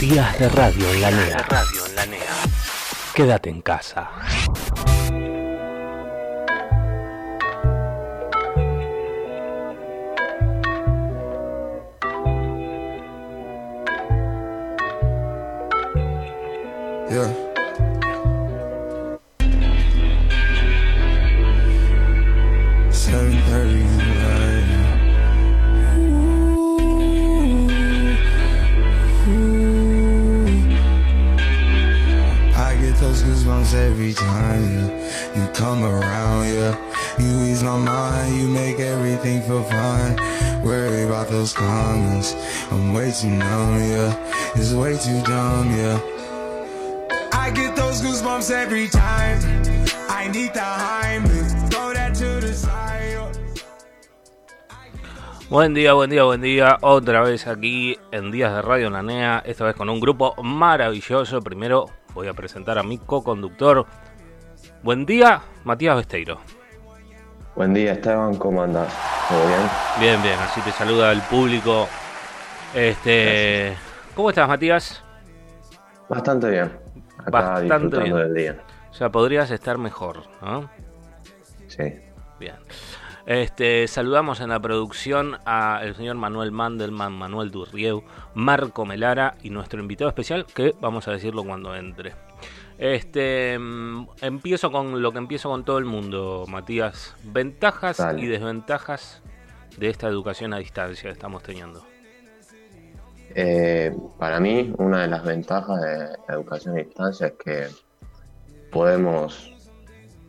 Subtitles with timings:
[0.00, 1.36] Días de radio en la NEA.
[1.48, 2.20] radio en la NEA.
[3.14, 4.10] Quédate en casa.
[17.10, 17.43] Yeah.
[34.14, 34.90] Time
[35.36, 36.74] you come around, yeah.
[37.18, 40.16] You ease my mind, you make everything feel fine.
[40.62, 42.34] Worry about those comments,
[42.70, 44.52] I'm way too numb, yeah.
[44.54, 46.00] It's way too dumb, yeah.
[47.32, 49.38] I get those goosebumps every time.
[50.08, 51.33] I need the Heimlich,
[55.54, 56.78] Buen día, buen día, buen día.
[56.80, 59.40] Otra vez aquí en Días de Radio en la NEA.
[59.46, 61.40] Esta vez con un grupo maravilloso.
[61.42, 63.86] Primero voy a presentar a mi co-conductor.
[64.82, 66.40] Buen día, Matías Besteiro.
[67.54, 68.92] Buen día Esteban, ¿cómo andás?
[69.28, 69.60] ¿Todo bien?
[70.00, 71.86] Bien, bien, así te saluda el público.
[72.74, 73.76] Este,
[74.16, 75.04] ¿Cómo estás, Matías?
[76.08, 76.72] Bastante bien.
[77.18, 78.16] Acá Bastante disfrutando bien.
[78.16, 78.64] del día.
[78.90, 80.68] O sea, podrías estar mejor, ¿no?
[81.68, 81.94] Sí.
[82.40, 82.56] Bien.
[83.26, 88.02] Este, saludamos en la producción al señor Manuel Mandelman, Manuel Durrieu,
[88.34, 92.12] Marco Melara y nuestro invitado especial, que vamos a decirlo cuando entre.
[92.76, 97.14] Este, mm, empiezo con lo que empiezo con todo el mundo, Matías.
[97.22, 98.20] Ventajas Dale.
[98.20, 99.22] y desventajas
[99.78, 101.84] de esta educación a distancia que estamos teniendo.
[103.34, 107.66] Eh, para mí, una de las ventajas de la educación a distancia es que
[108.70, 109.52] podemos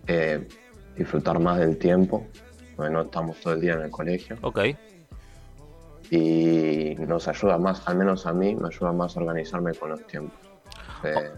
[0.08, 0.48] eh,
[0.96, 2.26] disfrutar más del tiempo,
[2.76, 4.60] porque no estamos todo el día en el colegio, Ok.
[6.12, 10.06] y nos ayuda más, al menos a mí, me ayuda más a organizarme con los
[10.08, 10.38] tiempos.
[11.04, 11.32] Eh,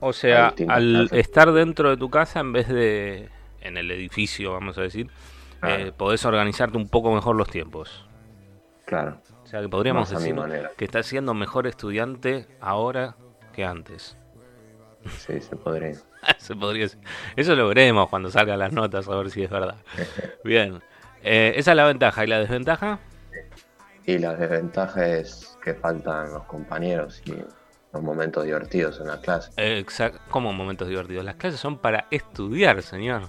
[0.00, 0.54] O sea, al
[1.08, 1.12] clases.
[1.12, 3.28] estar dentro de tu casa en vez de
[3.62, 5.08] en el edificio, vamos a decir,
[5.60, 5.82] Claro.
[5.86, 8.06] eh, podés organizarte un poco mejor los tiempos.
[8.84, 10.70] claro, O sea, que podríamos decir manera.
[10.76, 13.16] que estás siendo mejor estudiante ahora
[13.54, 14.18] que antes.
[15.18, 15.94] Sí, se podría.
[16.38, 16.86] Se podría.
[17.36, 19.76] Eso lo veremos cuando salgan las notas, a ver si es verdad.
[20.44, 20.80] Bien.
[21.22, 22.24] Eh, esa es la ventaja.
[22.24, 22.98] ¿Y la desventaja?
[24.06, 27.32] Y la desventaja es que faltan los compañeros y
[27.92, 29.50] los momentos divertidos en la clase.
[29.56, 31.24] Eh, exact- como momentos divertidos.
[31.24, 33.22] Las clases son para estudiar, señor.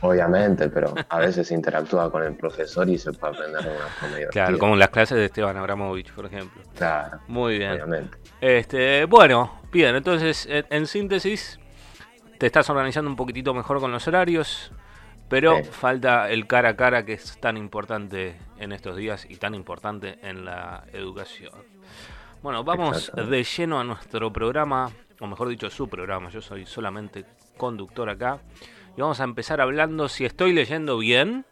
[0.00, 4.16] Obviamente, pero a veces interactúa con el profesor y se puede aprender de una forma
[4.16, 4.44] divertida.
[4.44, 6.62] Claro, como las clases de Esteban Abramovich, por ejemplo.
[6.76, 7.72] Claro, Muy bien.
[7.72, 8.16] obviamente.
[8.40, 11.60] Este, bueno, bien, entonces, en, síntesis,
[12.38, 14.72] te estás organizando un poquitito mejor con los horarios,
[15.28, 15.64] pero Sí.
[15.70, 20.18] falta el cara a cara que es tan importante en estos días y tan importante
[20.22, 21.52] en la educación.
[22.42, 26.30] Bueno, vamos de lleno a nuestro programa, o mejor dicho, su programa.
[26.30, 27.24] Yo soy solamente
[27.56, 28.38] conductor acá.
[28.96, 31.44] Y vamos a empezar hablando, si estoy leyendo bien,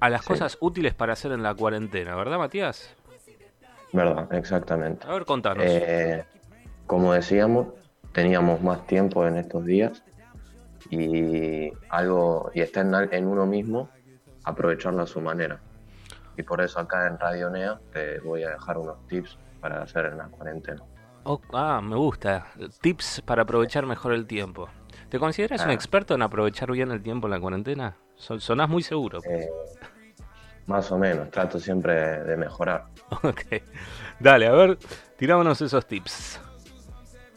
[0.00, 0.28] a las Sí.
[0.28, 2.94] cosas útiles para hacer en la cuarentena, ¿verdad, Matías?
[3.92, 5.06] Verdad, exactamente.
[5.06, 5.64] A ver, contanos.
[5.66, 6.24] Eh,
[6.86, 7.68] como decíamos,
[8.12, 10.02] teníamos más tiempo en estos días
[10.90, 13.88] y algo y está en, en uno mismo
[14.44, 15.60] aprovecharlo a su manera.
[16.36, 20.06] Y por eso acá en Radio Nea te voy a dejar unos tips para hacer
[20.06, 20.82] en la cuarentena.
[21.24, 22.46] Oh, ah, me gusta.
[22.82, 24.68] Tips para aprovechar mejor el tiempo.
[25.08, 25.74] ¿Te consideras un Ah.
[25.74, 27.96] experto en aprovechar bien el tiempo en la cuarentena?
[28.16, 29.20] Son- sonás muy seguro.
[29.24, 29.48] Eh,
[30.66, 32.86] más o menos, trato siempre de mejorar.
[33.22, 33.62] Ok.
[34.18, 34.78] Dale, a ver,
[35.16, 36.40] tirámonos esos tips.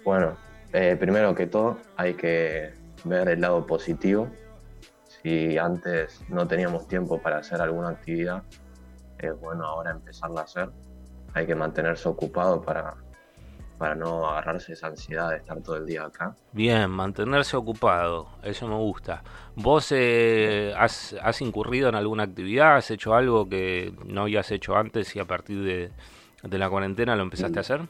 [0.07, 0.37] Bueno,
[0.71, 2.71] eh, primero que todo hay que
[3.03, 4.29] ver el lado positivo.
[5.03, 8.41] Si antes no teníamos tiempo para hacer alguna actividad,
[9.19, 10.69] es bueno ahora empezarla a hacer.
[11.33, 12.95] Hay que mantenerse ocupado para,
[13.77, 16.33] para no agarrarse esa ansiedad de estar todo el día acá.
[16.53, 18.29] Bien, mantenerse ocupado.
[18.43, 19.23] Eso me gusta.
[19.57, 22.77] ¿Vos eh, has, has incurrido en alguna actividad?
[22.77, 25.91] ¿Has hecho algo que no habías hecho antes y a partir de,
[26.43, 27.81] de la cuarentena lo empezaste a hacer?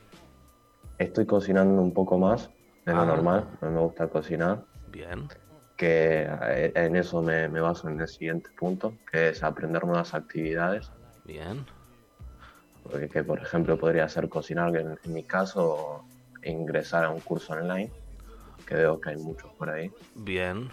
[0.97, 2.49] Estoy cocinando un poco más
[2.85, 3.05] de lo Ah.
[3.05, 5.27] normal, no me gusta cocinar, Bien.
[5.75, 10.13] que eh, en eso me, me baso en el siguiente punto, que es aprender nuevas
[10.13, 10.89] actividades.
[11.25, 11.65] Bien.
[12.83, 16.03] Porque, que, por ejemplo podría ser cocinar, que en, en mi caso
[16.43, 17.91] ingresar a un curso online,
[18.65, 20.69] que veo que hay muchos por ahí, Bien.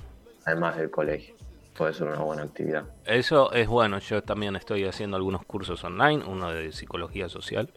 [0.46, 1.34] además del colegio.
[1.76, 2.84] Puede ser una buena actividad.
[3.04, 7.72] Eso es bueno, yo también estoy haciendo algunos cursos online, uno de psicología social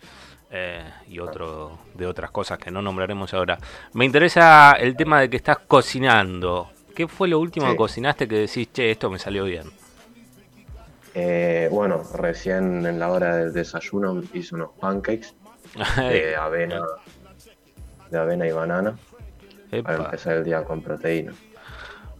[0.51, 3.57] eh, y otro de otras cosas que no nombraremos ahora.
[3.93, 6.69] Me interesa el tema de que estás cocinando.
[6.95, 7.71] ¿Qué fue lo último Sí.
[7.73, 9.69] que cocinaste que decís, che, esto me salió bien?
[11.13, 15.33] Eh, bueno, recién en la hora del desayuno hice unos pancakes
[15.97, 16.81] de avena,
[18.11, 18.95] de avena y banana
[19.83, 21.33] para empezar el día con proteína.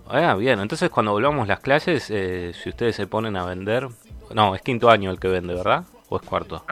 [0.09, 0.59] Ah, bien.
[0.59, 3.87] Entonces, cuando volvamos las clases, eh, si ustedes se ponen a vender.
[4.33, 5.83] No, es quinto año el que vende, ¿verdad?
[6.09, 6.63] ¿O es cuarto?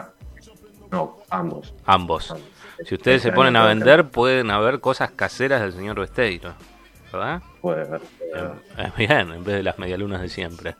[0.95, 1.73] No, ambos.
[1.85, 2.31] Ambos.
[2.31, 2.49] ambos.
[2.85, 6.53] Si ustedes se Este ponen a puede vender, pueden haber cosas caseras del señor Besteiro,
[7.11, 7.41] ¿verdad?
[7.61, 8.51] Puede puede ver.
[8.77, 10.75] Eh, Bien, en vez de las medialunas de siempre.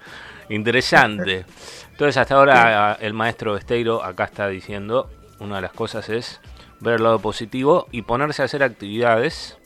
[0.49, 1.45] Interesante.
[1.91, 5.09] Entonces, hasta ahora el maestro Besteiro acá está diciendo,
[5.39, 6.39] una de las cosas es
[6.79, 9.57] ver el lado positivo y ponerse a hacer actividades.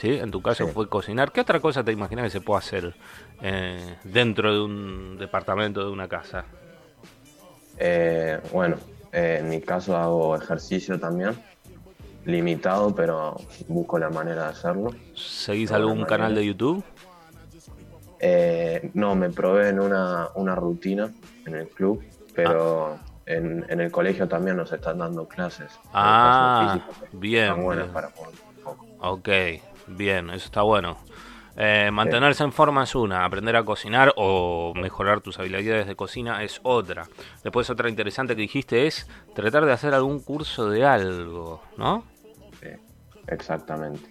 [0.00, 0.12] ¿sí?
[0.18, 0.72] En tu caso Sí.
[0.72, 1.32] fue cocinar.
[1.32, 2.94] ¿Qué otra cosa te imaginas que se puede hacer
[3.42, 6.44] eh, dentro de un departamento, de una casa?
[7.78, 8.76] Eh, bueno,
[9.18, 11.34] eh, en mi caso hago ejercicio también,
[12.24, 13.36] limitado, pero
[13.68, 14.90] busco la manera de hacerlo.
[15.14, 16.84] ¿Seguís algún canal de YouTube?
[18.20, 21.12] Eh, no, me probé en una, una rutina
[21.46, 22.02] en el club,
[22.34, 22.98] pero Ah.
[23.26, 25.70] en, en el colegio también nos están dando clases.
[25.92, 26.78] Ah,
[27.12, 27.94] bien, Están buenas bien.
[27.94, 28.86] para jugar un poco.
[29.00, 29.28] Ok,
[29.86, 30.96] bien, eso está bueno.
[31.60, 36.44] Eh, mantenerse en forma es una, aprender a cocinar o mejorar tus habilidades de cocina
[36.44, 37.08] es otra.
[37.42, 42.04] Después otra interesante que dijiste es tratar de hacer algún curso de algo, ¿no?
[42.60, 42.68] Sí,
[43.26, 44.08] exactamente.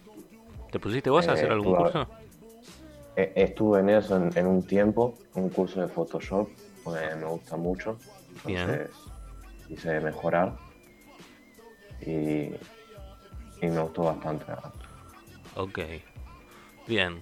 [0.71, 2.07] ¿Te pusiste vos a Eh, hacer algún estuve- curso?
[3.15, 6.49] E- Estuve en eso en, en un tiempo, un curso de Photoshop,
[6.83, 7.97] porque me gusta mucho.
[8.45, 8.59] Bien.
[8.69, 8.91] Entonces
[9.69, 10.51] quise mejorar
[12.01, 12.11] y,
[13.65, 14.45] y me gustó bastante.
[15.55, 15.79] Ok,
[16.85, 17.19] bien.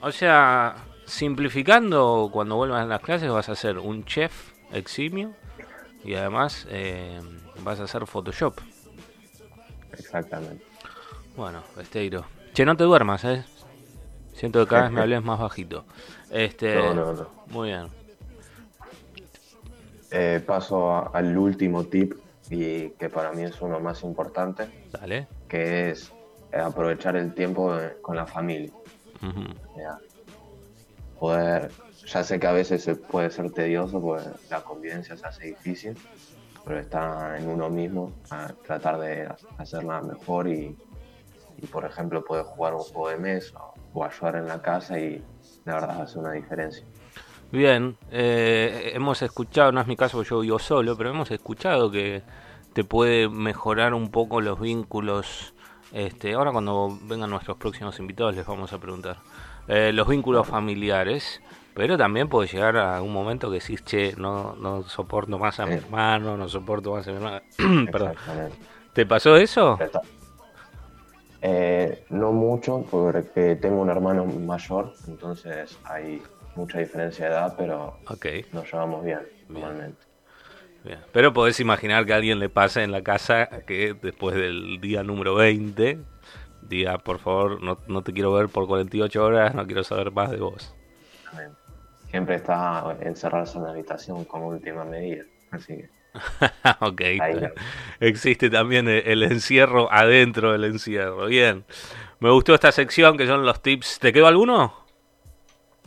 [0.00, 0.76] O sea,
[1.06, 5.32] simplificando, cuando vuelvas a las clases vas a ser un chef eximio
[6.04, 7.20] y además eh,
[7.62, 8.58] vas a hacer Photoshop.
[9.92, 10.64] Exactamente.
[11.36, 12.24] Bueno, Besteiro.
[12.52, 13.44] Che, no te duermas, ¿eh?
[14.34, 15.84] Siento que cada vez me hables más bajito.
[16.30, 17.28] Este, No, no, no.
[17.46, 17.88] Muy bien.
[20.10, 22.14] Eh, paso a- al último tip
[22.50, 25.26] y que para mí es uno más importante, Dale.
[25.48, 26.12] que es
[26.52, 28.72] aprovechar el tiempo eh, con la familia.
[29.74, 29.98] Sea,
[31.18, 31.70] poder,
[32.06, 35.96] ya sé que a veces puede ser tedioso porque la convivencia se hace difícil,
[36.64, 39.28] pero está en uno mismo a tratar de
[39.58, 40.76] hacerla mejor y,
[41.58, 43.58] y, por ejemplo poder jugar un juego de mesa
[43.92, 45.22] o ayudar en la casa y
[45.64, 46.84] la verdad hace una diferencia.
[47.52, 52.22] Bien, eh, hemos escuchado, no es mi caso, yo vivo solo, pero hemos escuchado que
[52.72, 55.53] te puede mejorar un poco los vínculos.
[55.94, 59.18] Este, ahora cuando vengan nuestros próximos invitados les vamos a preguntar
[59.68, 61.40] eh, los vínculos familiares,
[61.72, 65.66] pero también puede llegar a un momento que decís, che, no, no soporto más a
[65.66, 65.78] mi Sí.
[65.78, 67.42] hermano, no soporto más a mi hermana.
[67.92, 68.14] Perdón.
[68.92, 69.78] ¿Te pasó eso?
[71.42, 76.20] Eh, no mucho, porque tengo un hermano mayor, entonces hay
[76.56, 77.98] mucha diferencia de edad, pero
[78.52, 80.03] nos llevamos bien, normalmente.
[80.84, 81.00] Bien.
[81.12, 85.02] Pero podés imaginar que a alguien le pase en la casa que después del día
[85.02, 85.98] número 20
[86.62, 90.30] diga, por favor, no, no te quiero ver por 48 horas, no quiero saber más
[90.30, 90.74] de vos.
[92.10, 95.90] Siempre está encerrarse en la habitación como última medida, así que
[96.80, 97.00] ok.
[97.40, 97.48] no.
[98.00, 101.26] Existe también el, el encierro adentro del encierro.
[101.26, 101.64] Bien.
[102.20, 103.98] Me gustó esta sección que son los tips.
[103.98, 104.84] ¿Te quedó alguno?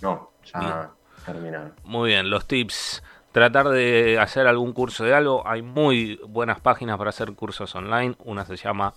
[0.02, 0.92] No, ya
[1.26, 1.74] terminaron.
[1.84, 3.02] Muy bien, los tips.
[3.38, 5.48] Tratar de hacer algún curso de algo.
[5.48, 8.16] Hay muy buenas páginas para hacer cursos online.
[8.26, 8.96] Una se llama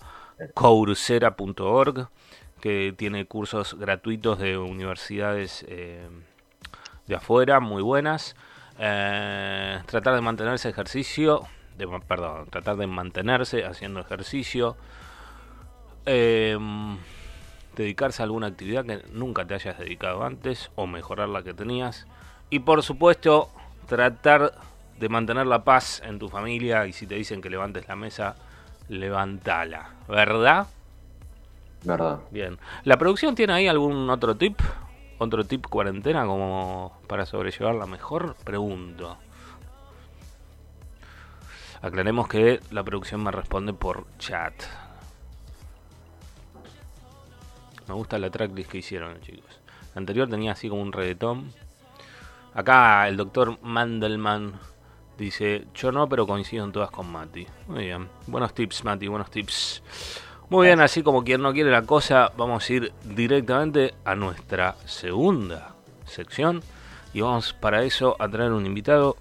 [0.55, 2.07] coursera.org,
[2.59, 6.09] que tiene cursos gratuitos de universidades eh,
[7.05, 8.35] de afuera, muy buenas.
[8.79, 11.43] Eh, tratar de mantenerse ejercicio,
[12.07, 14.75] perdón, tratar de mantenerse haciendo ejercicio.
[16.07, 16.57] Eh,
[17.75, 22.07] dedicarse a alguna actividad que nunca te hayas dedicado antes o mejorar la que tenías.
[22.49, 23.51] Y por supuesto,
[23.87, 24.53] tratar
[24.99, 28.35] de mantener la paz en tu familia y si te dicen que levantes la mesa,
[28.87, 30.67] levantala, ¿verdad?
[31.83, 32.19] ¿Verdad?
[32.29, 32.59] Bien.
[32.83, 34.59] ¿La producción tiene ahí algún otro tip?
[35.17, 38.35] ¿Otro tip cuarentena como para sobrellevarla mejor?
[38.43, 39.17] Pregunto.
[41.81, 44.53] Aclaremos que la producción me responde por chat.
[47.87, 49.59] Me gusta la tracklist que hicieron, chicos.
[49.95, 51.51] La anterior tenía así como un reggaetón.
[52.53, 54.53] Acá el doctor Mandelman
[55.17, 57.47] dice, yo no, pero coincido en todas con Mati.
[57.67, 58.09] Muy bien.
[58.27, 59.81] Buenos tips, Mati, buenos tips.
[60.49, 64.75] Muy bien, así como quien no quiere la cosa, vamos a ir directamente a nuestra
[64.85, 66.61] segunda sección.
[67.13, 69.15] Y vamos para eso a traer un invitado.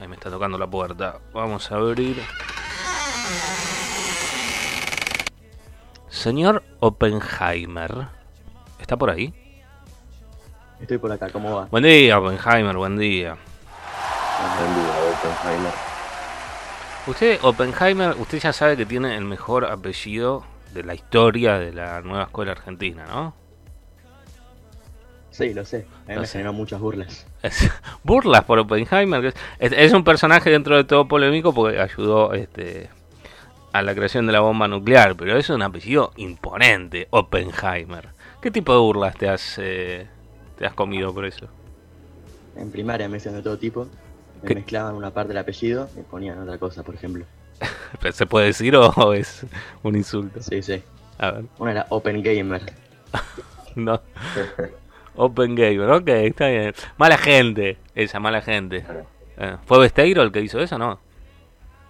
[0.00, 1.18] Ahí me está tocando la puerta.
[1.34, 2.16] Vamos a abrir.
[6.08, 8.08] Señor Oppenheimer.
[8.78, 9.45] ¿Está por ahí?
[10.80, 11.66] Estoy por acá, ¿cómo va?
[11.70, 13.36] Buen día, Oppenheimer, buen día.
[14.58, 15.72] Buen día, Oppenheimer.
[17.06, 22.00] Usted, Oppenheimer, usted ya sabe que tiene el mejor apellido de la historia de la
[22.02, 23.34] nueva escuela argentina, ¿no?
[25.30, 25.86] Sí, lo sé.
[26.06, 26.32] A mí Lo me sé.
[26.34, 27.26] generó muchas burlas.
[27.42, 27.70] Es-
[28.02, 29.34] burlas por Oppenheimer.
[29.58, 32.88] es un personaje dentro de todo polémico porque ayudó este,
[33.72, 38.08] a la creación de la bomba nuclear, pero es un apellido imponente, Oppenheimer.
[38.42, 40.08] ¿Qué tipo de burlas te has, eh,
[40.56, 41.46] te has comido por eso?
[42.56, 43.86] En primaria me hacían de todo tipo.
[44.42, 44.54] Me ¿Qué?
[44.54, 47.24] mezclaban una parte del apellido y ponían otra cosa, por ejemplo.
[48.12, 49.44] ¿Se puede decir o es
[49.82, 50.42] un insulto?
[50.42, 50.82] Sí, sí.
[51.18, 52.62] A ver, Una era Open Gamer.
[53.74, 54.00] no.
[55.14, 56.74] Open Gamer, ok, está bien.
[56.98, 58.84] Mala gente, esa mala gente.
[59.38, 61.00] Eh, ¿Fue Besteiro el que hizo eso, no?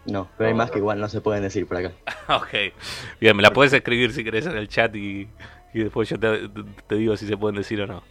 [0.04, 1.90] No, pero hay más que igual no se pueden decir por acá.
[2.28, 2.72] Ok,
[3.20, 5.28] bien, me la puedes escribir si querés en el chat y,
[5.74, 6.48] y después yo te,
[6.86, 8.04] te digo si se pueden decir o no.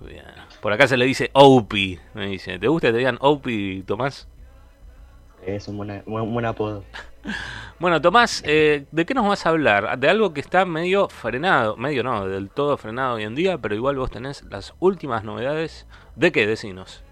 [0.00, 0.24] Bien.
[0.60, 2.58] Por acá se le dice Opie, me dice.
[2.58, 4.28] ¿Te gusta que te digan Opie, Tomás?
[5.44, 6.84] Es un, un buen apodo.
[7.78, 9.98] Bueno, Tomás, eh, ¿de qué nos vas a hablar?
[9.98, 13.74] De algo que está medio frenado, medio no, del todo frenado hoy en día, pero
[13.74, 15.86] igual vos tenés las últimas novedades.
[16.14, 16.46] ¿De qué?
[16.46, 17.04] Decinos.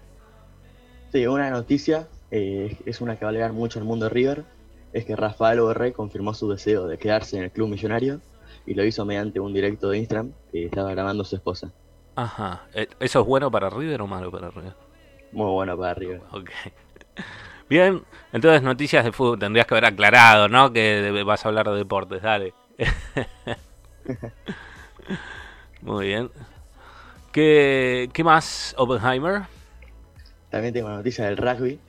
[1.11, 4.43] Sí, una noticia, eh, es una que va a alegar mucho el mundo de River,
[4.91, 8.21] es que Rafael Borré confirmó su deseo de quedarse en el club millonario
[8.65, 11.71] y lo hizo mediante un directo de Instagram que estaba grabando su esposa.
[12.15, 12.63] Ajá.
[12.73, 14.73] Eh, ¿Eso es bueno para River o malo para River?
[15.31, 16.21] Muy bueno para River.
[16.31, 16.49] Ok.
[17.69, 19.39] Bien, entonces noticias de fútbol.
[19.39, 20.71] Tendrías que haber aclarado, ¿no?
[20.71, 22.53] Que vas a hablar de deportes, dale.
[25.81, 26.31] Muy bien.
[27.31, 29.43] ¿Qué, qué más, Oppenheimer?
[30.49, 31.79] También tengo una noticia del rugby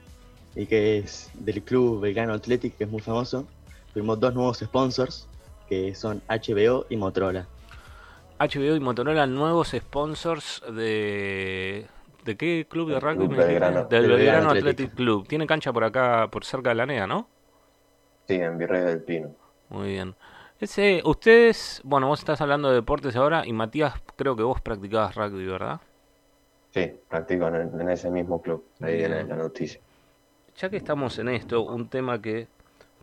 [0.54, 3.46] y que es del club Belgrano Athletic, que es muy famoso.
[3.92, 5.28] Firmó dos nuevos sponsors,
[5.68, 7.46] que son HBO y Motorola.
[8.38, 11.86] HBO y Motorola, nuevos sponsors de...
[12.24, 13.28] ¿De qué club de rugby?
[13.28, 13.36] Club?
[13.36, 13.84] Belgrano.
[13.84, 14.94] Del Belgrano Belgrano Athletic.
[14.94, 15.28] Club.
[15.28, 17.28] Tiene cancha por acá, por cerca de la NEA, ¿no?
[18.26, 19.30] Sí, en Virrey del Pino.
[19.68, 20.16] Muy bien.
[20.58, 25.14] Ese, ustedes, bueno, vos estás hablando de deportes ahora y Matías, creo que vos practicabas
[25.14, 25.80] rugby, ¿verdad?
[26.70, 28.64] Sí, practico en, en ese mismo club.
[28.80, 29.28] Ahí viene Bien.
[29.28, 29.80] la noticia.
[30.56, 32.48] Ya que estamos en esto, un tema que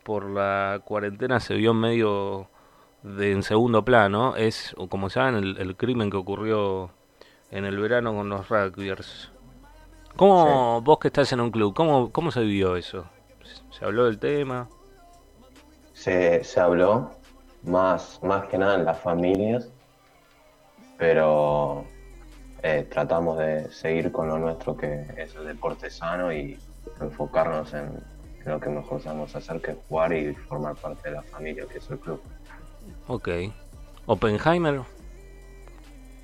[0.04, 2.50] por la cuarentena se vio medio
[3.04, 6.90] de en segundo plano es, o como saben, el, el crimen que ocurrió
[7.52, 9.30] en el verano con los rugbyers.
[10.16, 13.06] ¿Cómo, vos que estás en un club, cómo, cómo se vivió eso?
[13.72, 14.70] ¿Se habló del tema?
[15.94, 17.12] Se, se habló
[17.64, 19.70] más, más que nada en las familias,
[20.98, 21.86] pero
[22.62, 26.60] eh, tratamos de seguir con lo nuestro que es el deporte sano y
[27.02, 28.04] enfocarnos en,
[28.46, 31.66] en lo que mejor sabemos hacer, que es jugar y formar parte de la familia,
[31.72, 32.22] que es el club.
[33.08, 33.30] Ok.
[34.06, 34.82] Oppenheimer,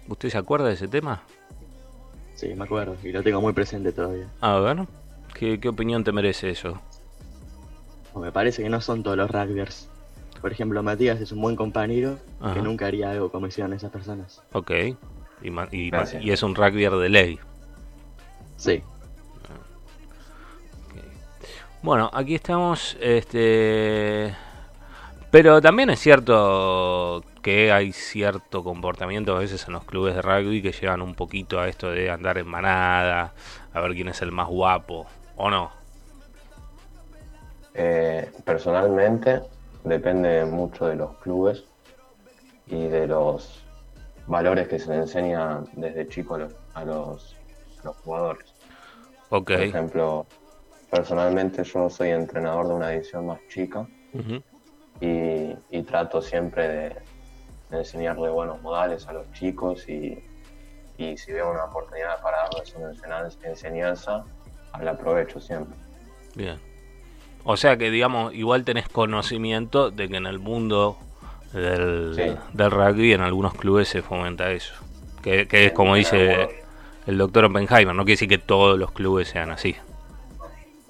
[0.08, 1.24] ¿usted se acuerda de ese tema?
[2.36, 4.30] Sí, me acuerdo, y lo tengo muy presente todavía.
[4.42, 4.86] A ver,
[5.34, 6.80] ¿qué, qué opinión te merece eso?
[8.16, 9.90] Me parece que no son todos los rugbyers.
[10.42, 12.54] Por ejemplo, Matías es un buen compañero Ajá.
[12.54, 14.42] que nunca haría algo como hicieron esas personas.
[14.54, 14.72] Ok.
[15.72, 17.40] Y es un rugbyer de ley.
[18.58, 18.84] Sí,
[21.82, 24.36] Bueno, aquí estamos, este...
[25.32, 30.62] Pero también es cierto que hay cierto comportamiento a veces en los clubes de rugby
[30.62, 33.34] que llegan un poquito a esto de andar en manada,
[33.72, 35.06] a ver quién es el más guapo,
[35.38, 35.72] ¿o no?
[37.76, 39.42] Eh, personalmente
[39.84, 41.64] depende mucho de los clubes
[42.66, 43.64] y de los
[44.26, 47.36] valores que se le enseña desde chico a los, a los,
[47.82, 48.54] a los jugadores.
[49.30, 49.52] Ok.
[49.52, 50.26] Por ejemplo,
[50.90, 54.42] personalmente yo soy entrenador de una división más chica Ujú.
[55.02, 56.96] Y, y trato siempre de,
[57.70, 60.24] de enseñarle buenos modales a los chicos y,
[60.98, 64.24] y si veo una oportunidad para darles una enseñanza, enseñanza
[64.82, 65.76] la aprovecho siempre.
[66.36, 66.58] Bien.
[67.44, 70.98] O sea que, digamos, igual tenés conocimiento de que en el mundo
[71.54, 72.38] del, Sí.
[72.54, 74.74] del rugby en algunos clubes se fomenta eso.
[75.24, 76.62] Que, que es como dice
[77.08, 79.76] el doctor Oppenheimer, no quiere decir que todos los clubes sean así.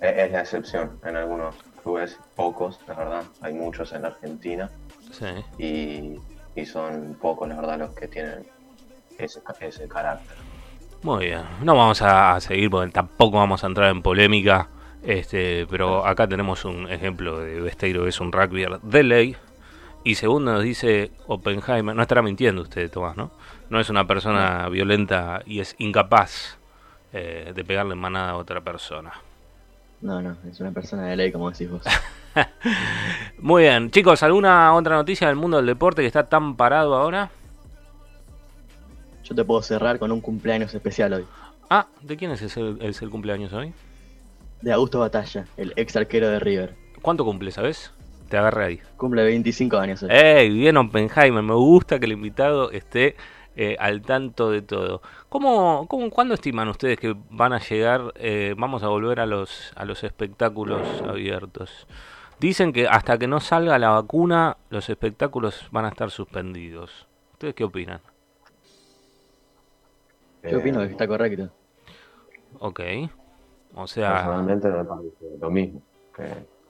[0.02, 1.56] Es, es la excepción en algunos
[1.90, 3.24] clubes, pocos, la verdad.
[3.42, 4.70] Hay muchos en Argentina
[5.12, 5.26] Sí.
[5.58, 8.46] y, y son pocos, la verdad, los que tienen
[9.18, 10.36] ese, ese carácter.
[11.02, 11.44] Muy bien.
[11.64, 14.70] No vamos a, seguir porque tampoco vamos a entrar en polémica.
[15.02, 19.36] Este, pero acá tenemos un ejemplo de Besteiro, que es un rugbyer de ley.
[20.04, 23.32] Y segundo nos dice Oppenheimer, no estará mintiendo usted, Tomás, ¿no?
[23.70, 26.58] No es una persona violenta y es incapaz
[27.14, 29.12] eh, de pegarle en manada a otra persona.
[30.02, 31.82] No, no, es una persona de ley, como decís vos.
[33.40, 37.30] Muy bien, chicos, ¿alguna otra noticia del mundo del deporte que está tan parado ahora?
[39.24, 41.26] Yo te puedo cerrar con un cumpleaños especial hoy.
[41.70, 43.74] Ah, ¿de quién es ese- es el cumpleaños hoy?
[44.62, 46.76] De Augusto Batalla, el ex arquero de River.
[47.02, 47.92] ¿Cuánto cumple, sabes?
[48.28, 48.80] Te agarré ahí.
[48.98, 50.04] Cumple 25 años.
[50.04, 50.10] hoy.
[50.12, 50.50] ¡Ey!
[50.50, 51.42] Bien Oppenheimer.
[51.44, 53.16] Me gusta que el invitado esté
[53.56, 55.02] eh, al tanto de todo.
[55.30, 59.72] ¿Cómo, cómo, ¿Cuándo estiman ustedes que van a llegar, eh, vamos a volver a los,
[59.76, 61.88] a los espectáculos abiertos?
[62.40, 67.08] Dicen que hasta que no salga la vacuna, los espectáculos van a estar suspendidos.
[67.34, 68.02] ¿Ustedes qué opinan?
[70.44, 71.52] Yo opino que está correcto.
[72.60, 72.80] Ok.
[73.76, 75.82] O sea, Personalmente me parece lo mismo,
[76.16, 76.24] que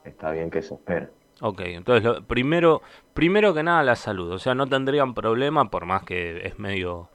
[0.04, 1.08] está bien que se espere.
[1.40, 1.60] ok.
[1.60, 2.82] Entonces, lo, primero,
[3.14, 4.30] primero que nada, la salud.
[4.32, 7.08] O sea, no tendrían problema, por más que es medio,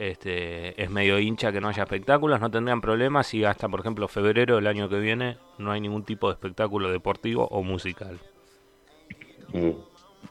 [0.00, 4.08] este, es medio hincha que no haya espectáculos, no tendrían problema si hasta, por ejemplo,
[4.08, 8.18] febrero del año que viene no hay ningún tipo de espectáculo deportivo o musical.
[9.52, 9.76] Y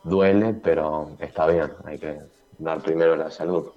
[0.03, 2.17] duele, pero está bien, hay que
[2.57, 3.67] dar primero la salud.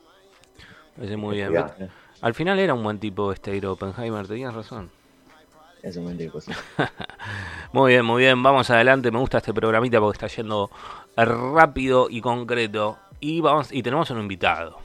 [0.97, 1.53] Parece muy bien.
[1.53, 1.77] Ya.
[2.23, 4.91] Al final era un buen tipo este Oppenheimer, tenías razón.
[5.83, 6.53] Es un buen tipo, sí.
[7.73, 9.11] Muy bien, muy bien, vamos adelante.
[9.11, 10.71] Me gusta este programita porque está yendo
[11.17, 12.99] rápido y concreto.
[13.19, 14.82] Y vamos y tenemos un invitado.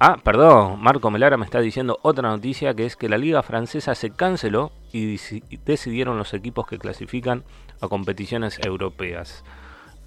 [0.00, 3.96] Ah, perdón, Marco Melara me está diciendo otra noticia que es que la liga francesa
[3.96, 7.42] se canceló y deci- y decidieron los equipos que clasifican
[7.80, 9.42] a competiciones europeas.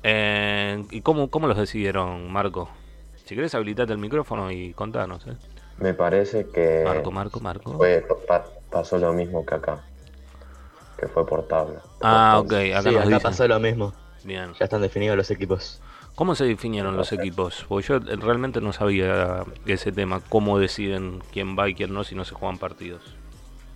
[0.04, 2.70] Eh, ¿Y cómo, cómo los decidieron, Marco?
[3.26, 5.28] Si querés habilitate el micrófono y contanos.
[5.28, 5.34] ¿eh?
[5.78, 7.74] Me parece que Marco, Marco, Marco.
[7.74, 9.82] fue, pa- pasó lo mismo que acá,
[10.98, 11.82] que fue por tabla.
[12.02, 13.22] Ah, ok, Entonces, acá sí, nos acá dicen.
[13.24, 13.94] pasó lo mismo.
[14.24, 14.54] Bien.
[14.58, 15.82] Ya están definidos los equipos.
[16.16, 17.66] ¿Cómo se definieron los equipos?
[17.68, 22.16] Porque yo realmente no sabía ese tema, cómo deciden quién va y quién no si
[22.16, 23.02] no se juegan partidos.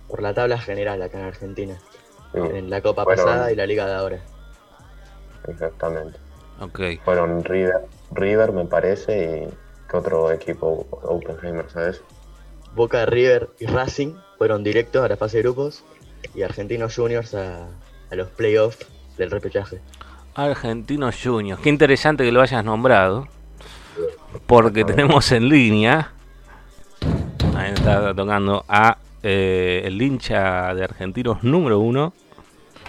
[0.08, 1.78] Por la tabla general acá en Argentina.
[2.32, 4.20] sí, En la Copa Bueno, pasada y la Liga de ahora.
[5.48, 6.18] exactamente.
[6.60, 6.80] Ok.
[7.04, 12.02] Fueron River, River me parece, y ¿qué otro equipo Oppenheimer, sabes?
[12.74, 15.82] Boca, River y Racing fueron directos a la fase de grupos
[16.34, 17.66] y Argentinos Juniors a,
[18.10, 19.80] a los playoffs del repechaje.
[20.36, 21.60] Argentinos Juniors.
[21.62, 23.26] Qué interesante que lo hayas nombrado.
[24.46, 26.12] Porque tenemos en línea.
[27.56, 32.12] Ahí está tocando a eh, el hincha de Argentinos número uno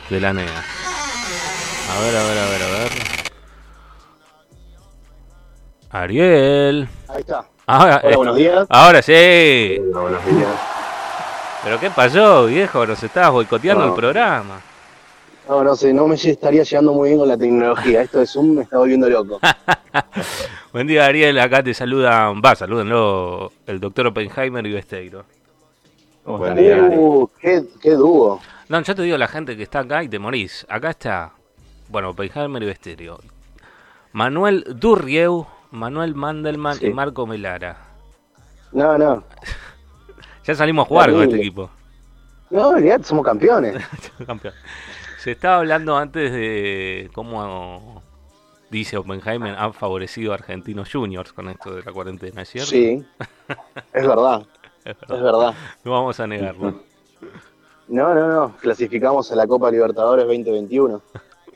[0.09, 0.45] de la NEA.
[0.45, 2.91] A ver, a ver, a ver, a ver.
[5.89, 6.89] Ariel.
[7.07, 7.45] Ahí está.
[7.65, 8.67] Ahora, Hola, eh, buenos días.
[8.69, 9.77] ahora sí.
[9.93, 10.49] Buenos días.
[11.63, 12.85] ¿Pero qué pasó, viejo?
[12.85, 13.89] Nos estabas boicoteando No.
[13.93, 14.59] el programa.
[15.47, 18.01] No, no sé, no me estaría llegando muy bien con la tecnología.
[18.01, 19.39] Esto de Zoom me está volviendo loco.
[20.73, 21.39] Buen día, Ariel.
[21.39, 25.23] Acá te saludan, va, salúdenlo el doctor Oppenheimer y Besteiro.
[26.25, 26.77] ¿Cómo Buen día.
[26.91, 28.41] Uh, qué, qué dúo.
[28.67, 30.65] No, yo te digo la gente que está acá y te morís.
[30.67, 31.31] Acá está,
[31.87, 33.19] bueno, Oppenheimer y Besteiro.
[34.11, 36.87] Manuel Durrieu, Manuel Mandelman Sí.
[36.87, 37.77] y Marco Melara.
[38.73, 39.23] No, no.
[40.43, 41.69] Ya salimos a jugar con este equipo.
[42.49, 43.75] No, olvidate, somos campeones.
[44.25, 44.53] Campeón.
[45.27, 48.01] Se estaba hablando antes de cómo,
[48.71, 52.69] dice Oppenheimer, han favorecido a Argentinos Juniors con esto de la cuarentena, ¿es ¿cierto?
[52.69, 53.05] Sí.
[53.91, 54.45] Es verdad,
[54.85, 55.53] Es es verdad.
[55.83, 56.81] No vamos a negarlo.
[57.89, 58.55] No, no, no.
[58.61, 61.01] Clasificamos a la Copa Libertadores 2021.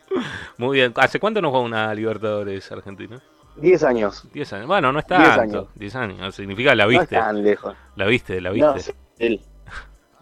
[0.57, 0.91] Muy bien.
[0.97, 3.21] ¿Hace cuánto no juega una Libertadores Argentina?
[3.55, 4.27] 10 años.
[4.33, 4.67] 10 años.
[4.67, 5.41] Bueno, no es 10 tanto.
[5.59, 5.67] años.
[5.75, 6.35] 10 años.
[6.35, 7.15] Significa la No es viste.
[7.15, 7.73] tan lejos.
[7.95, 8.93] La viste, la No, viste.
[9.17, 9.41] sí.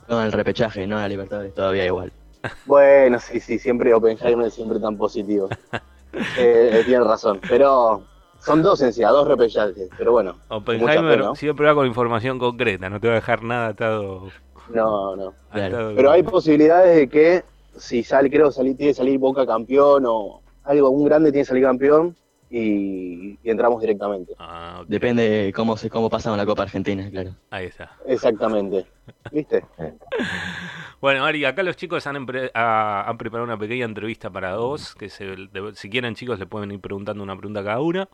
[0.07, 2.13] No, el repechaje, no la Libertadores, todavía igual.
[2.65, 5.49] Bueno, sí, sí, siempre Oppenheimer es siempre tan positivo.
[6.11, 7.39] Eh, eh, tiene razón.
[7.47, 8.01] Pero
[8.39, 9.89] son dos en sí, a dos repechajes.
[9.95, 12.89] Pero bueno, Oppenheimer siempre va con información concreta.
[12.89, 14.31] No te va a dejar nada atado.
[14.73, 15.33] no, no.
[15.51, 17.43] Atado- Pero hay posibilidades de que
[17.77, 21.47] si sale, creo, salir, tiene que salir Boca campeón o algo, un grande tiene que
[21.49, 22.15] salir campeón
[22.49, 24.33] y, y entramos directamente.
[24.39, 24.87] Ah, ok.
[24.87, 27.35] Depende de cómo se cómo pasamos la Copa Argentina, claro.
[27.51, 27.91] Ahí está.
[28.05, 28.85] Exactamente.
[29.31, 29.63] ¿Viste?
[31.01, 34.95] Bueno, Ari, acá los chicos han, ah, han preparado una pequeña entrevista para dos.
[34.95, 38.09] Que se, de- si quieren, chicos, le pueden ir preguntando una pregunta a cada una.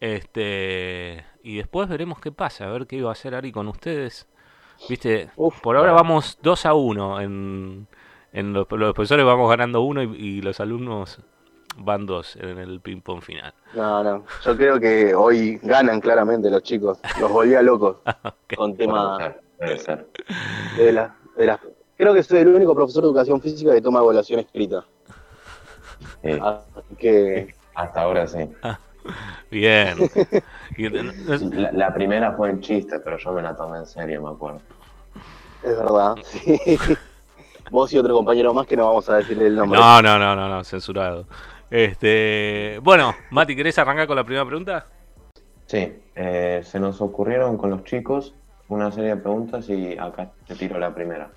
[0.00, 4.26] Este, y después veremos qué pasa, a ver qué iba a hacer Ari con ustedes.
[4.88, 7.86] Viste, Uf, por ahora vamos 2 a 1 en,
[8.32, 11.20] en los, los profesores vamos ganando uno y, y los alumnos
[11.80, 13.52] van dos en el ping pong final.
[13.74, 14.24] No, no.
[14.44, 16.98] Yo creo que hoy ganan claramente los chicos.
[17.20, 17.96] Los volvía locos
[18.56, 20.06] con tema ser, puede ser.
[20.76, 21.10] de las...
[21.36, 21.60] De las
[21.96, 24.84] creo que soy el único profesor de educación física que toma evaluación escrita.
[26.22, 27.54] Sí, Así que...
[27.74, 28.50] hasta ahora sí.
[29.50, 29.98] Bien.
[31.52, 34.60] La, la primera fue en chiste, pero yo me la tomé en serio, me acuerdo.
[35.62, 36.16] Es verdad.
[36.22, 36.78] sí.
[37.70, 39.78] Vos y otro compañero más que no vamos a decirle el nombre.
[39.78, 41.26] no, no, no, no, no, censurado.
[41.70, 44.86] Este, bueno, Mati, ¿querés arrancar con la primera pregunta?
[45.66, 48.34] Sí, eh, se nos ocurrieron con los chicos
[48.68, 51.30] una serie de preguntas y acá te tiro la primera.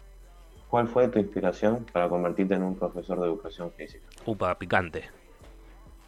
[0.67, 4.06] ¿Cuál fue tu inspiración para convertirte en un profesor de educación física?
[4.26, 5.04] Upa, picante.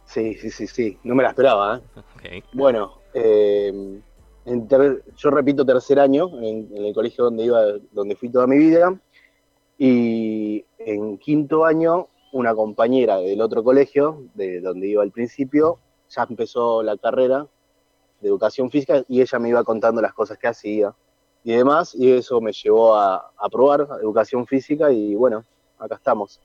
[0.06, 0.98] Sí, sí, sí, sí.
[1.04, 1.76] No me la esperaba.
[1.78, 2.00] ¿eh?
[2.40, 2.44] Ok.
[2.52, 4.00] Bueno, eh,
[4.44, 7.60] en ter- yo repito tercer año en, en el colegio donde iba,
[7.92, 8.92] donde fui toda mi vida.
[9.78, 16.26] Y en quinto año, una compañera del otro colegio, de donde iba al principio, ya
[16.28, 17.46] empezó la carrera
[18.20, 20.94] de educación física y ella me iba contando las cosas que hacía
[21.44, 21.94] y demás.
[21.94, 25.44] Y eso me llevó a, a probar educación física y bueno,
[25.78, 26.40] acá estamos.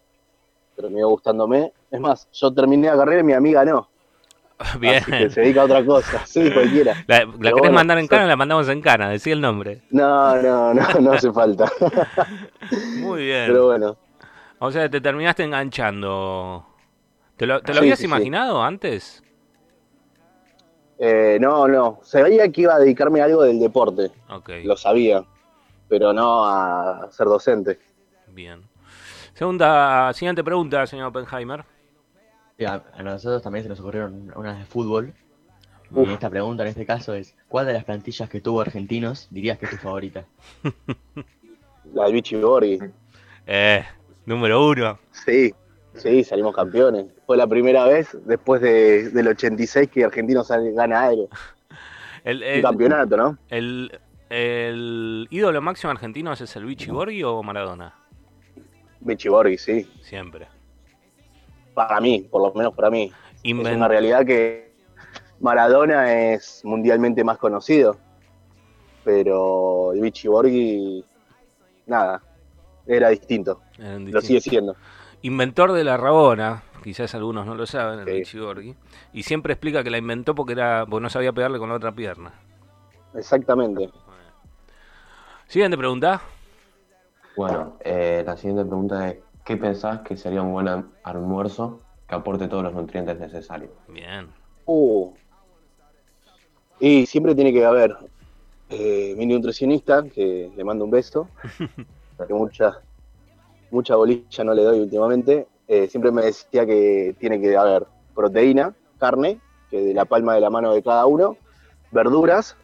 [0.75, 1.73] Terminó gustándome.
[1.89, 3.89] Es más, yo terminé la carrera y mi amiga no.
[4.79, 4.97] Bien.
[5.01, 6.21] Así que se dedica a otra cosa.
[6.25, 7.03] Sí, cualquiera.
[7.07, 8.09] La, la querés bueno, mandar en sí.
[8.09, 9.81] cana, la mandamos en cana, decí el nombre.
[9.91, 11.71] No, no, no, no hace falta.
[12.99, 13.45] Muy bien.
[13.47, 13.97] Pero bueno,
[14.61, 16.65] O sea, te terminaste enganchando.
[17.37, 18.07] ¿Te lo, te lo Sí, habías sí, sí.
[18.07, 19.23] imaginado antes?
[20.97, 21.99] eh, no, no.
[22.03, 25.23] Sabía que iba a dedicarme a algo del deporte, Ok, lo sabía,
[25.87, 27.79] pero no a ser docente.
[28.25, 28.69] bien.
[29.33, 31.65] Segunda, siguiente pregunta, señor Oppenheimer.
[32.57, 35.13] Sí, a, a nosotros también se nos ocurrieron unas de fútbol.
[35.93, 36.07] Uf.
[36.07, 39.59] Y esta pregunta en este caso es, ¿cuál de las plantillas que tuvo argentinos dirías
[39.59, 40.25] que es tu favorita?
[41.93, 42.79] La Vichy Borghi.
[43.45, 43.85] Eh,
[44.25, 44.99] número uno.
[45.11, 45.53] Sí,
[45.95, 47.05] sí, salimos campeones.
[47.25, 51.29] Fue la primera vez después de, del 86 que Argentino sale, gana algo.
[52.23, 53.35] El, el, campeonato, ¿no?
[53.49, 57.95] el, el ídolo máximo argentino es el Vichy Borghi o Maradona?
[59.01, 59.91] Vichy Borghi, sí.
[60.01, 60.47] Siempre.
[61.73, 63.11] Para mí, por lo menos para mí.
[63.43, 64.71] Es una realidad que
[65.41, 67.97] Maradona es mundialmente más conocido,
[69.03, 71.03] pero el Vichy Borghi,
[71.87, 72.21] nada,
[72.97, 74.75] era distinto, lo sigue siendo.
[75.23, 78.11] Inventor de la Rabona, quizás algunos no lo saben, el Sí.
[78.13, 78.75] Vichy Borghi.
[79.13, 81.91] Y siempre explica que la inventó porque, era, porque no sabía pegarle con la otra
[81.91, 82.33] pierna.
[83.13, 83.89] Exactamente.
[85.47, 86.21] Siguiente pregunta.
[87.35, 90.67] Bueno, eh, la siguiente pregunta es, ¿qué pensás que sería un buen
[91.03, 93.71] almuerzo que aporte todos los nutrientes necesarios?
[93.87, 94.27] Bien.
[94.65, 95.13] Uh.
[96.79, 97.95] Y siempre tiene que haber
[98.69, 101.27] eh, mi nutricionista, que le mando un beso,
[102.27, 102.79] que mucha,
[103.71, 108.75] mucha bolilla no le doy últimamente, eh, siempre me decía que tiene que haber proteína,
[108.99, 111.37] carne, que de la palma de la mano de cada uno,
[111.91, 112.57] verduras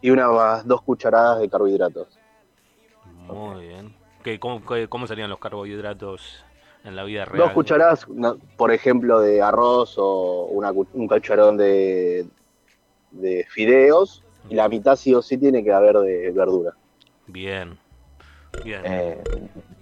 [0.00, 2.18] y unas dos cucharadas de carbohidratos.
[3.26, 3.94] Muy bien.
[4.22, 6.44] ¿Qué, cómo, qué- cómo serían los carbohidratos
[6.84, 7.44] en la vida real?
[7.44, 8.06] Dos cucharadas,
[8.56, 12.26] por ejemplo, de arroz o una un cucharón de,
[13.10, 16.74] de fideos, y la mitad sí o sí tiene que haber de verdura.
[17.26, 17.78] Bien.
[18.64, 18.82] Bien.
[18.84, 19.22] Eh,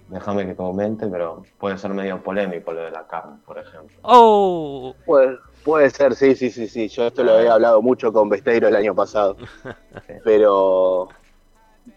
[0.09, 3.97] déjame que comente, pero puede ser medio polémico lo de la carne, por ejemplo.
[4.01, 4.95] ¡Oh!
[5.05, 6.87] Puede, puede ser, sí, sí, sí, sí.
[6.87, 9.37] Yo esto lo había hablado mucho con Besteiro el año pasado.
[10.23, 11.09] Pero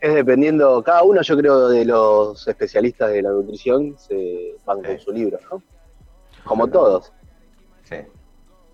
[0.01, 4.99] es dependiendo, cada uno yo creo de los especialistas de la nutrición se van con
[4.99, 5.63] su libro, ¿no?
[6.45, 7.13] Como todos.
[7.85, 7.97] Sí.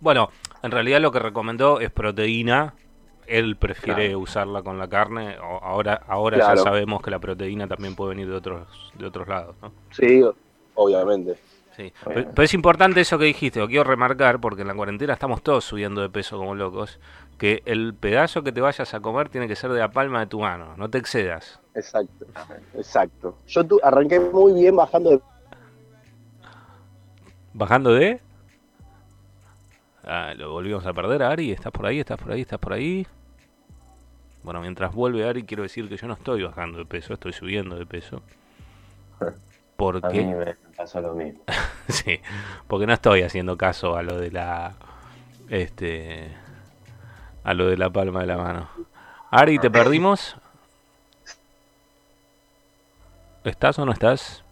[0.01, 0.31] Bueno,
[0.63, 2.75] en realidad lo que recomendó es proteína.
[3.31, 4.19] Él prefiere Claro.
[4.19, 5.37] usarla con la carne.
[5.41, 6.57] Ahora, ahora Claro.
[6.57, 9.73] ya sabemos que la proteína también puede venir de otros, de otros lados, ¿no?
[9.93, 10.23] Sí,
[10.75, 11.37] obviamente.
[11.77, 11.93] Sí.
[12.05, 15.65] Pero es importante eso que dijiste, lo quiero remarcar, porque en la cuarentena estamos todos
[15.65, 16.99] subiendo de peso como locos,
[17.39, 20.27] que el pedazo que te vayas a comer tiene que ser de la palma de
[20.27, 21.61] tu mano, no te excedas.
[21.75, 22.27] Exacto,
[22.75, 23.39] exacto.
[23.47, 25.21] Yo tu- arranqué muy bien bajando de
[27.55, 28.21] Bajando de...
[30.05, 32.01] Ah, lo volvimos a perder, Ari, ¿estás por ahí?
[32.01, 32.41] ¿Estás por ahí?
[32.43, 33.07] ¿Estás por ahí?
[34.43, 37.77] Bueno, mientras vuelve Ari, quiero decir que yo no estoy bajando de peso, estoy subiendo
[37.77, 38.23] de peso.
[39.21, 39.33] A mí
[39.77, 41.41] Porque, me pasó lo mismo.
[41.89, 42.21] sí,
[42.67, 44.75] porque no estoy haciendo caso a lo de la,
[45.49, 46.31] este,
[47.45, 48.69] a lo de la palma de la mano.
[49.31, 50.37] Ari, ¿te perdimos?
[53.43, 54.45] ¿Estás o no estás?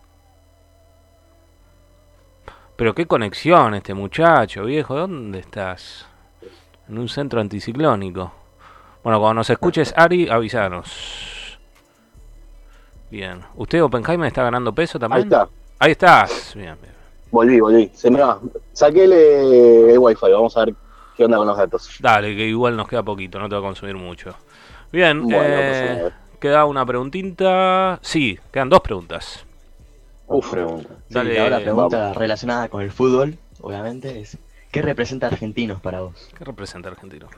[2.76, 6.06] Pero qué conexión este muchacho, viejo, ¿dónde estás?
[6.88, 8.32] En un centro anticiclónico.
[9.02, 11.58] Bueno, cuando nos escuches, Ari, avisanos.
[13.10, 13.40] Bien.
[13.56, 15.20] ¿Usted, Oppenheimer, está ganando peso también?
[15.22, 16.52] Ahí está, Ahí estás.
[16.54, 16.92] Bien, bien.
[17.30, 17.90] volví, volví.
[17.94, 18.38] Se me va.
[18.72, 20.74] Saqué el, el wifi, vamos a ver
[21.16, 21.96] qué onda con los datos.
[22.00, 24.34] Dale, que igual nos queda poquito, no te va a consumir mucho.
[24.92, 26.12] Bien, Bueno, eh, pues, a ver.
[26.40, 27.98] queda una preguntita.
[28.02, 29.44] Sí, quedan dos preguntas.
[30.26, 30.90] Uf, pregunta.
[31.08, 32.16] Sí, Dale, la otra pregunta vamos.
[32.18, 34.36] relacionada con el fútbol, obviamente, es
[34.70, 36.28] ¿qué representa a Argentinos para vos?
[36.36, 37.28] ¿Qué representa Argentino?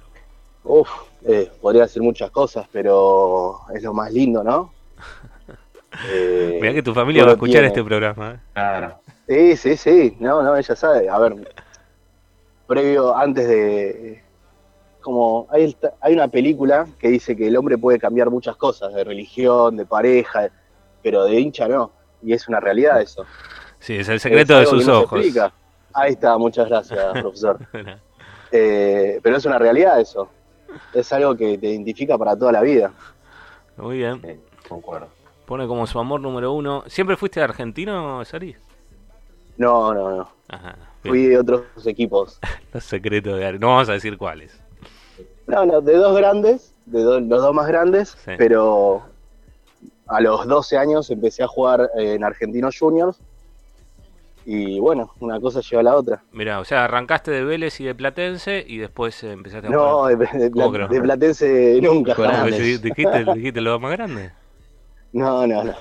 [0.65, 0.89] Uf,
[1.27, 4.73] eh, podría decir muchas cosas, pero es lo más lindo, ¿no?
[6.09, 8.35] Eh, Mirá que tu familia va a escuchar tiene- este programa.
[8.35, 8.39] ¿eh?
[8.53, 9.01] Claro.
[9.27, 11.09] Sí, sí, sí, no, no, ella sabe.
[11.09, 11.35] A ver,
[12.69, 14.23] previo, antes de...
[15.01, 18.95] Como hay, esta- hay una película que dice que el hombre puede cambiar muchas cosas,
[18.95, 20.49] de religión, de pareja,
[21.03, 21.91] pero de hincha no.
[22.23, 23.25] y es una realidad eso.
[23.81, 25.53] Sí, es el secreto de Es sus que no se ojos.
[25.93, 27.59] Ahí está, muchas gracias, profesor.
[28.53, 30.29] Eh, pero es una realidad eso.
[30.95, 32.93] Es algo que te identifica para toda la vida.
[33.77, 34.41] Muy bien.
[34.69, 35.09] Concuerdo.
[35.47, 36.85] Pone como su amor número uno.
[36.87, 38.55] ¿Siempre fuiste argentino, Sari?
[39.57, 40.29] No, no, no.
[40.49, 40.77] Ajá.
[41.03, 42.39] Fui de otros equipos.
[42.73, 43.59] Los secretos de.
[43.59, 44.59] No vamos a decir cuáles.
[45.47, 48.33] No, no, de dos grandes, de do- los dos más grandes, Sí.
[48.39, 49.03] pero
[50.07, 53.19] a los 12 años empecé a jugar eh, en Argentinos Juniors
[54.53, 56.25] y bueno, una cosa lleva a la otra.
[56.33, 60.03] Mira, o sea, arrancaste de Vélez y de Platense y después eh, empezaste a No,
[60.03, 60.19] jugar.
[60.19, 60.89] de, de Pla- ¿Cómo que no?
[60.89, 62.15] de Platense nunca.
[62.15, 62.51] Jamás.
[62.51, 64.33] Dijiste, dijiste lo más grande.
[65.13, 65.75] No, no, no.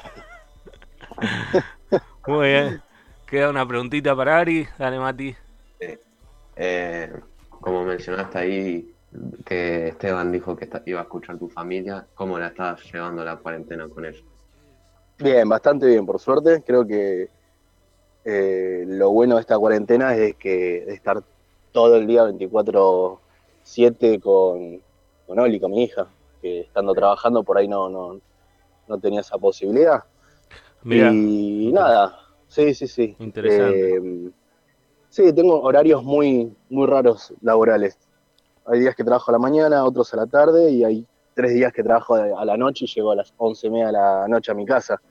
[2.27, 2.81] Muy bien.
[3.25, 4.67] Queda una preguntita para Ari.
[4.77, 5.35] Dale, Mati.
[6.55, 7.11] Eh,
[7.49, 8.93] como mencionaste ahí,
[9.45, 13.87] que Esteban dijo que iba a escuchar tu familia, ¿cómo la estás llevando la cuarentena
[13.89, 14.23] con ellos?
[15.17, 16.63] Bien, bastante bien, por suerte.
[16.65, 17.29] Creo que
[18.31, 21.23] eh, lo bueno de esta cuarentena es que de estar
[21.71, 24.81] todo el día 24-7 con,
[25.25, 26.07] con Oli, con mi hija,
[26.41, 28.21] que estando trabajando por ahí no, no,
[28.87, 30.03] no tenía esa posibilidad.
[30.85, 33.15] Y nada, sí, sí, sí.
[33.19, 33.95] Interesante.
[33.95, 34.29] Eh,
[35.09, 37.97] sí, tengo horarios muy, muy raros laborales.
[38.65, 41.73] Hay días que trabajo a la mañana, otros a la tarde, y hay tres días
[41.73, 44.51] que trabajo a la noche y llego a las once y media de la noche
[44.51, 45.01] a mi casa.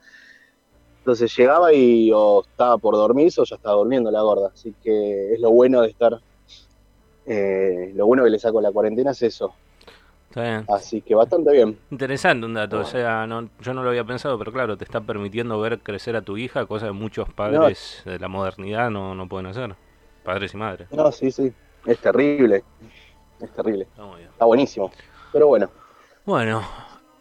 [1.08, 4.50] Entonces llegaba y o estaba por dormirse o ya estaba durmiendo la gorda.
[4.52, 6.20] Así que es lo bueno de estar.
[7.26, 9.54] eh, lo bueno que le saco a la cuarentena es eso.
[10.28, 10.68] está bien.
[10.68, 11.78] Así que bastante bien.
[11.90, 15.00] Interesante un dato, o sea, no, yo no lo había pensado, pero claro, te está
[15.00, 19.28] permitiendo ver crecer a tu hija, cosa que muchos padres de la modernidad no, no
[19.28, 19.74] pueden hacer.
[20.24, 20.88] Padres y madres.
[20.92, 21.52] No, sí, sí.
[21.86, 22.64] Es terrible.
[23.40, 23.84] Es terrible.
[23.84, 24.30] Está muy bien.
[24.30, 24.90] Está buenísimo.
[25.32, 25.70] Pero bueno.
[26.26, 26.62] Bueno,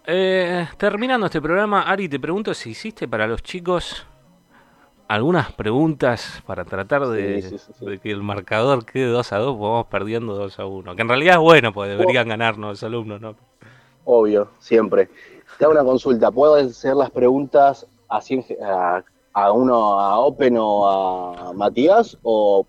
[0.07, 4.05] eh, terminando este programa, Ari, te pregunto si hiciste para los chicos
[5.07, 7.85] algunas preguntas para tratar de, Sí, sí, sí, sí.
[7.85, 10.95] de que el marcador quede 2 a 2, vamos perdiendo 2 a 1.
[10.95, 13.35] Que en realidad es bueno, porque deberían ganarnos los alumnos, ¿no?
[14.05, 15.09] Obvio, siempre.
[15.57, 16.31] Te hago una consulta.
[16.31, 22.17] ¿Puedo hacer las preguntas así a, a uno, a Open o a Matías?
[22.23, 22.65] ¿O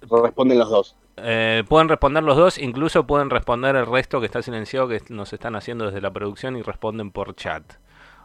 [0.00, 0.96] responden los dos?
[1.16, 5.32] Eh, pueden responder los dos, incluso pueden responder el resto que está silenciado que nos
[5.32, 7.62] están haciendo desde la producción y responden por chat.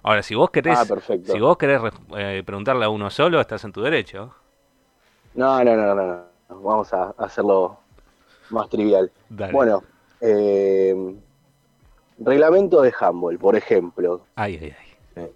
[0.03, 0.85] Ahora, si vos querés, Ah,
[1.25, 1.81] si vos querés
[2.15, 4.33] eh, preguntarle a uno solo, estás en tu derecho.
[5.33, 6.23] No, no, no, no, no.
[6.61, 7.77] Vamos a hacerlo
[8.51, 9.11] más trivial.
[9.29, 9.51] Dale.
[9.51, 9.83] Bueno,
[10.21, 11.13] eh,
[12.19, 14.21] reglamento de handball, por ejemplo.
[14.35, 14.75] Ay, ay,
[15.15, 15.31] ay.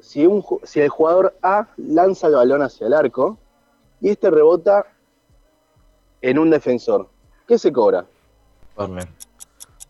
[0.00, 3.38] Si, un, si el jugador A lanza el balón hacia el arco
[4.00, 4.86] y este rebota
[6.30, 7.08] en un defensor,
[7.46, 8.06] ¿qué se cobra?
[8.74, 9.06] Corner.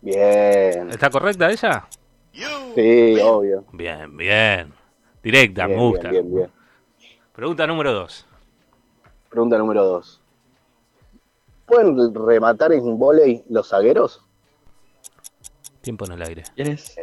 [0.01, 0.89] Bien.
[0.89, 1.87] ¿Está correcta esa?
[2.31, 3.63] Sí, obvio.
[3.71, 4.73] Bien, bien.
[5.23, 6.09] Directa, Bien, me gusta.
[6.09, 6.51] bien, bien, bien.
[7.33, 8.25] Pregunta número dos.
[9.29, 10.21] Pregunta número dos.
[11.65, 14.21] ¿Pueden rematar en volei los zagueros?
[15.81, 16.43] Tiempo en el aire.
[16.53, 16.95] ¿Quieres?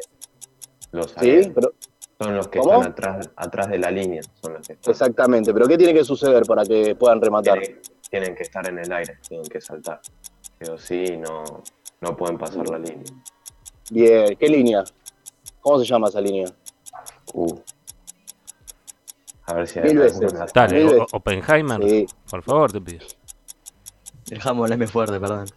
[0.93, 1.73] Los Sí, zagueros pero
[2.21, 2.75] son los que ¿Cómo?
[2.75, 5.53] están atrás, atrás de la línea, son los que están- exactamente.
[5.55, 7.59] Pero ¿qué tiene que suceder para que puedan rematar?
[7.59, 7.81] tienen,
[8.13, 10.03] tienen que estar en el aire, tienen que saltar.
[10.59, 11.43] Pero sí, no,
[12.03, 13.11] no pueden pasar la línea.
[13.91, 14.85] Bien, ¿qué línea?
[15.63, 16.45] ¿Cómo se llama esa línea?
[17.33, 17.59] Uh.
[19.47, 20.53] A ver si hay Mil veces.
[20.53, 21.07] Dale, Mil O- veces.
[21.15, 22.07] Oppenheimer, Sí.
[22.31, 23.07] por favor, te pido.
[24.31, 25.47] El handball es muy fuerte, perdón.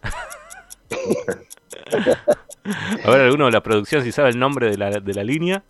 [3.04, 5.62] A ver, alguno de la producción, si sabe el nombre de la, de la línea.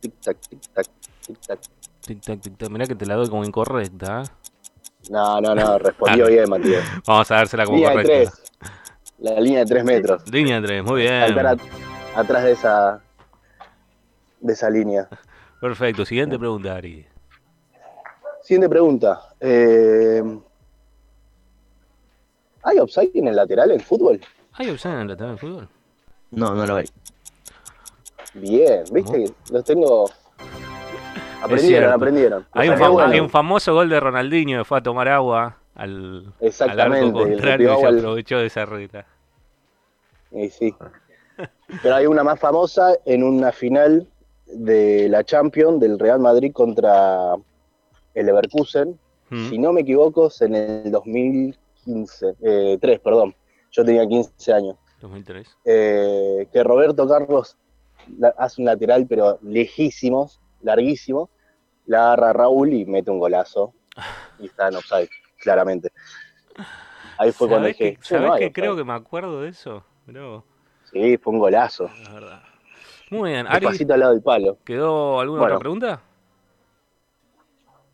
[0.00, 1.60] Tic tac, tic tac,
[2.06, 2.40] tic tac.
[2.40, 2.70] Tic tac, tic tac.
[2.70, 4.22] Mirá que te la doy como incorrecta.
[4.22, 4.26] ¿eh?
[5.10, 6.28] No, no, no, respondió Ah.
[6.28, 6.84] bien, Matías.
[7.06, 8.32] Vamos a dársela como Línea de correcta.
[8.36, 8.52] tres.
[9.18, 10.30] La línea de tres metros.
[10.30, 11.20] Línea 3, muy bien.
[11.26, 11.60] Saltar at-
[12.16, 13.02] atrás de esa
[14.40, 15.08] de esa línea.
[15.60, 17.06] Perfecto, siguiente pregunta, Ari.
[18.42, 19.20] Siguiente pregunta.
[19.40, 20.22] Eh,
[22.62, 24.20] ¿Hay offside en el lateral en fútbol?
[24.52, 25.68] ¿Hay opción en el lateral de fútbol?
[26.32, 26.86] No, no lo hay.
[28.34, 30.10] Bien, viste que los tengo.
[31.46, 32.46] Aprendieron, aprendieron.
[32.52, 33.12] Hay un, Qué fam- bueno.
[33.12, 37.24] hay un famoso gol de Ronaldinho que fue a tomar agua al, al Exactamente, arco
[37.24, 39.06] le contrario y se al- aprovechó de esa regla.
[40.32, 40.74] Y sí.
[41.82, 44.06] Pero hay una más famosa en una final
[44.46, 47.34] de la Champions del Real Madrid contra
[48.14, 48.98] el Leverkusen.
[49.30, 49.48] Mm.
[49.48, 53.34] Si no me equivoco, es en el 2015, eh, 3, perdón.
[53.72, 54.76] Yo tenía 15 años.
[55.00, 55.46] 2003.
[55.64, 57.56] Eh, que Roberto Carlos
[58.18, 61.28] la- hace un lateral, pero lejísimos, larguísimo.
[61.86, 63.72] La agarra Raúl y mete un golazo.
[64.38, 65.08] Y está en offside,
[65.40, 65.90] claramente.
[67.18, 68.52] Ahí fue cuando ¿Sabés dije, que, "Che, no que offside".
[68.52, 69.84] creo que me acuerdo de eso?
[70.06, 70.42] Mirá
[70.92, 71.86] Sí, fue un golazo.
[71.86, 72.42] es verdad.
[73.10, 73.46] Muy bien.
[73.46, 74.58] Ari, Despacito al lado del palo.
[74.64, 75.54] ¿quedó alguna Bueno.
[75.54, 76.00] otra pregunta?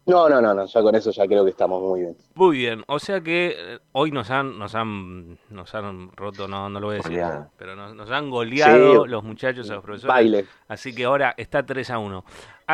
[0.05, 2.16] No, no, no, no, ya con eso ya creo que estamos muy bien.
[2.35, 6.68] Muy bien, o sea que eh, hoy nos han, nos han, nos han roto, no,
[6.68, 7.22] no lo voy a decir,
[7.57, 9.09] pero nos, nos han goleado Sí.
[9.11, 10.09] los muchachos a los profesores.
[10.12, 10.46] Baile.
[10.66, 12.24] Así que ahora está 3 a 1.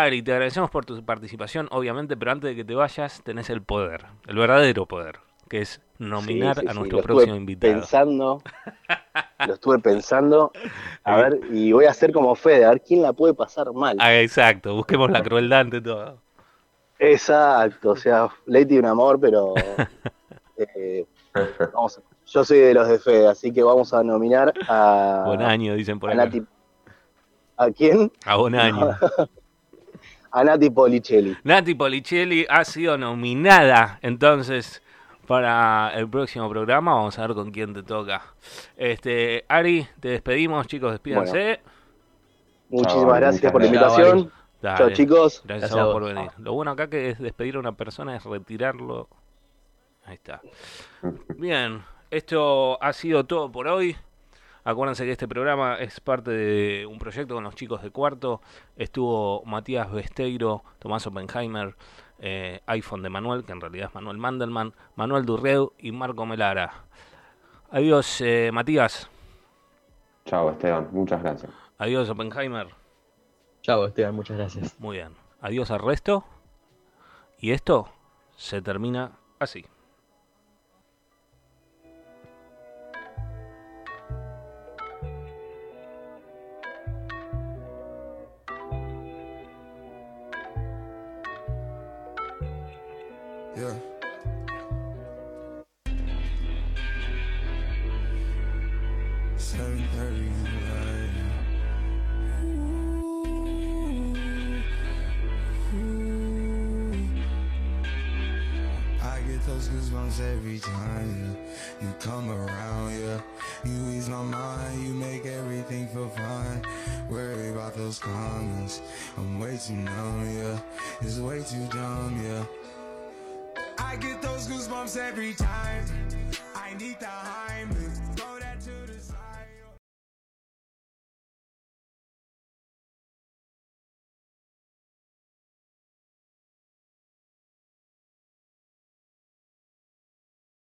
[0.02, 3.62] Ari, te agradecemos por tu participación, obviamente, pero antes de que te vayas, tenés el
[3.62, 7.38] poder, el verdadero poder, que es nominar Sí, sí, a sí, nuestro lo próximo estuve
[7.38, 7.74] invitado.
[7.74, 8.42] Pensando,
[9.46, 10.52] lo estuve pensando,
[11.04, 11.22] a Sí.
[11.22, 13.96] ver, y voy a hacer como Fede, a ver quién la puede pasar mal.
[14.00, 16.20] Ah, exacto, busquemos la crueldad ante todo.
[16.98, 19.76] Exacto, o sea, Leti un amor, pero
[20.56, 21.06] eh,
[21.72, 25.74] vamos, yo soy de los de Fede, así que vamos a nominar a, Buen año,
[25.74, 26.24] dicen por a acá.
[26.24, 26.42] Nati.
[27.56, 28.12] ¿A quién?
[28.26, 28.96] A buen año.
[30.38, 31.37] A Nati Policelli.
[31.42, 34.81] Nati Policelli ha sido nominada entonces
[35.27, 36.94] para el próximo programa.
[36.94, 38.22] Vamos a ver con quién te toca.
[38.77, 41.59] Este, Ari, te despedimos, chicos, despídanse.
[42.68, 44.33] Muchísimas Chao, gracias por la invitación.
[44.62, 44.79] Dale.
[44.79, 45.42] Chao chicos.
[45.44, 45.92] Gracias, Gracias a vos.
[45.94, 46.31] por venir.
[46.38, 49.09] Lo bueno acá que es despedir a una persona es retirarlo.
[50.05, 50.40] Ahí está.
[51.37, 53.96] Bien, esto ha sido todo por hoy.
[54.68, 58.42] Acuérdense que este programa es parte de un proyecto con los chicos de cuarto.
[58.76, 61.74] Estuvo Matías Besteiro, Tomás Oppenheimer,
[62.18, 66.85] eh, iPhone de Manuel, que en realidad es Manuel Mandelman, Manuel Durreu y Marco Melara.
[67.70, 69.09] Adiós, eh, Matías.
[70.26, 70.88] Chao, Esteban.
[70.92, 71.50] Muchas gracias.
[71.78, 72.68] Adiós, Oppenheimer.
[73.62, 74.78] Chao, Esteban, muchas gracias.
[74.78, 75.14] Muy bien.
[75.40, 76.24] Adiós al resto.
[77.38, 77.88] Y esto
[78.37, 79.64] se termina así.